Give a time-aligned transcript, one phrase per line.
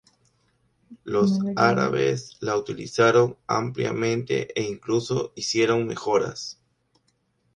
[1.03, 6.59] Los árabes la utilizaron ampliamente e incluso hicieron mejoras.